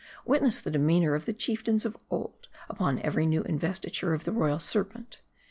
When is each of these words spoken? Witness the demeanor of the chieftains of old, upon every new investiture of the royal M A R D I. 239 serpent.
Witness 0.25 0.59
the 0.61 0.71
demeanor 0.71 1.13
of 1.13 1.25
the 1.25 1.31
chieftains 1.33 1.85
of 1.85 1.95
old, 2.09 2.47
upon 2.67 2.97
every 3.03 3.27
new 3.27 3.43
investiture 3.43 4.15
of 4.15 4.23
the 4.23 4.31
royal 4.31 4.53
M 4.53 4.53
A 4.53 4.53
R 4.53 4.57
D 4.57 4.65
I. 4.65 4.69
239 4.73 4.85
serpent. 4.97 5.21